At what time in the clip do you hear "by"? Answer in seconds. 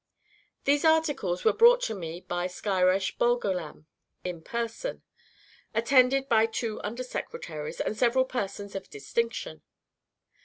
2.21-2.47, 6.27-6.47